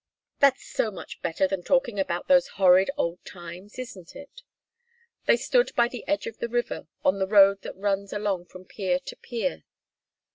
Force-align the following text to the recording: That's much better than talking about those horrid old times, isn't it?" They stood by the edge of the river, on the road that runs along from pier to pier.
That's 0.39 0.79
much 0.79 1.21
better 1.21 1.47
than 1.47 1.61
talking 1.61 1.99
about 1.99 2.27
those 2.27 2.47
horrid 2.57 2.89
old 2.97 3.23
times, 3.23 3.77
isn't 3.77 4.15
it?" 4.15 4.41
They 5.27 5.37
stood 5.37 5.75
by 5.75 5.89
the 5.89 6.03
edge 6.07 6.25
of 6.25 6.39
the 6.39 6.49
river, 6.49 6.87
on 7.05 7.19
the 7.19 7.27
road 7.27 7.61
that 7.61 7.77
runs 7.77 8.11
along 8.11 8.45
from 8.47 8.65
pier 8.65 8.97
to 8.97 9.15
pier. 9.17 9.63